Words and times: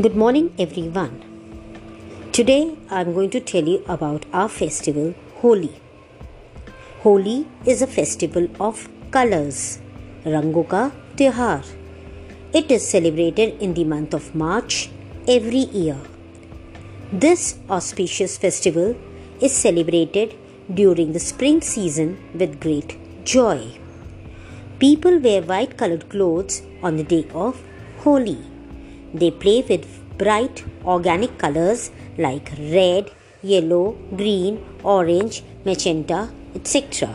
Good 0.00 0.16
morning, 0.16 0.54
everyone. 0.58 1.16
Today 2.32 2.78
I'm 2.88 3.12
going 3.12 3.28
to 3.28 3.40
tell 3.40 3.62
you 3.68 3.84
about 3.86 4.24
our 4.32 4.48
festival 4.48 5.14
Holi. 5.40 5.74
Holi 7.02 7.46
is 7.66 7.82
a 7.82 7.86
festival 7.86 8.48
of 8.58 8.88
colors, 9.10 9.80
Rango 10.24 10.62
ka 10.62 10.92
Tihar. 11.16 11.62
It 12.54 12.70
is 12.70 12.88
celebrated 12.88 13.60
in 13.60 13.74
the 13.74 13.84
month 13.84 14.14
of 14.14 14.34
March 14.34 14.88
every 15.28 15.64
year. 15.80 15.98
This 17.12 17.58
auspicious 17.68 18.38
festival 18.38 18.96
is 19.42 19.52
celebrated 19.52 20.34
during 20.72 21.12
the 21.12 21.20
spring 21.20 21.60
season 21.60 22.16
with 22.32 22.58
great 22.62 22.96
joy. 23.26 23.76
People 24.78 25.18
wear 25.18 25.42
white 25.42 25.76
colored 25.76 26.08
clothes 26.08 26.62
on 26.82 26.96
the 26.96 27.04
day 27.04 27.26
of 27.34 27.60
Holi. 27.98 28.51
They 29.14 29.30
play 29.30 29.64
with 29.68 29.86
bright 30.18 30.64
organic 30.84 31.38
colors 31.38 31.90
like 32.18 32.50
red, 32.58 33.10
yellow, 33.42 33.96
green, 34.16 34.64
orange, 34.82 35.42
magenta, 35.64 36.30
etc. 36.54 37.08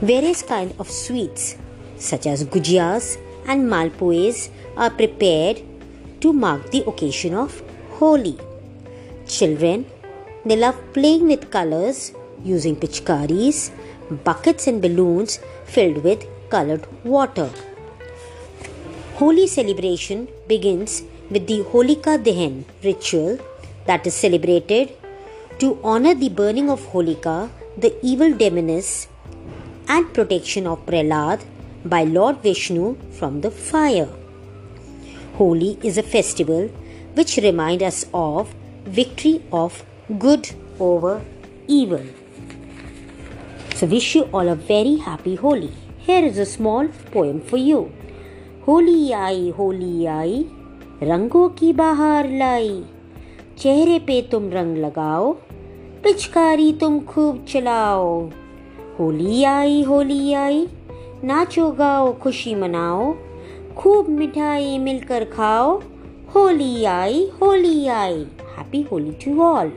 Various 0.00 0.42
kinds 0.42 0.74
of 0.78 0.90
sweets 0.90 1.56
such 1.96 2.26
as 2.26 2.44
gujiyas 2.44 3.16
and 3.46 3.68
malpuas 3.70 4.50
are 4.76 4.90
prepared 4.90 5.62
to 6.20 6.32
mark 6.32 6.70
the 6.70 6.84
occasion 6.86 7.34
of 7.34 7.62
Holi. 7.98 8.36
Children, 9.26 9.86
they 10.44 10.56
love 10.56 10.76
playing 10.92 11.26
with 11.28 11.50
colors 11.50 12.12
using 12.44 12.76
pitchkaris, 12.76 13.70
buckets 14.24 14.66
and 14.66 14.82
balloons 14.82 15.40
filled 15.64 16.04
with 16.04 16.26
colored 16.50 16.86
water. 17.04 17.50
Holi 19.18 19.46
celebration 19.46 20.28
begins 20.46 21.02
with 21.30 21.46
the 21.46 21.60
Holika 21.68 22.22
Dahan 22.22 22.64
ritual 22.84 23.38
that 23.86 24.06
is 24.06 24.14
celebrated 24.14 24.92
to 25.58 25.80
honor 25.82 26.14
the 26.14 26.28
burning 26.28 26.68
of 26.68 26.82
Holika, 26.88 27.48
the 27.78 27.96
evil 28.02 28.34
demoness, 28.34 29.08
and 29.88 30.12
protection 30.12 30.66
of 30.66 30.84
Prahlad 30.84 31.40
by 31.86 32.04
Lord 32.04 32.42
Vishnu 32.42 32.98
from 33.10 33.40
the 33.40 33.50
fire. 33.50 34.10
Holi 35.38 35.78
is 35.82 35.96
a 35.96 36.02
festival 36.02 36.68
which 37.14 37.38
reminds 37.38 37.84
us 37.84 38.04
of 38.12 38.54
victory 38.84 39.42
of 39.50 39.82
good 40.18 40.50
over 40.78 41.24
evil. 41.66 42.04
So 43.76 43.86
wish 43.86 44.14
you 44.14 44.24
all 44.24 44.46
a 44.46 44.54
very 44.54 44.96
happy 44.96 45.36
Holi. 45.36 45.72
Here 46.00 46.22
is 46.22 46.36
a 46.36 46.44
small 46.44 46.88
poem 47.12 47.40
for 47.40 47.56
you. 47.56 47.92
Holi 48.68 49.12
आई 49.12 49.50
होली 49.50 50.06
आई। 50.06 50.44
रंगों 51.02 51.48
की 51.48 51.72
बाहर 51.72 52.28
लाई। 52.30 52.84
चेहरे 53.58 53.98
पे 53.98 54.20
तुम 54.22 54.48
रंग 54.50 54.76
लगाओ, 54.76 55.32
पिचकारी 56.04 56.72
तुम 56.72 56.98
खूब 57.00 57.44
चलाओ। 57.48 58.08
होली 58.98 59.44
आई 59.44 59.82
होली 59.82 60.32
आई, 60.32 60.66
नाचो 61.24 61.70
गाओ, 61.70 62.12
खुशी 62.12 62.54
मनाओ। 62.54 63.14
खूब 63.76 64.08
मिठाई 64.08 64.78
मिलकर 64.78 65.24
खाओ। 65.24 65.80
होली 66.34 66.84
आई 66.84 67.28
होली 67.42 67.86
आई। 67.86 68.26
Happy 68.56 68.82
Holi 68.82 69.10
to 69.10 69.42
all 69.42 69.72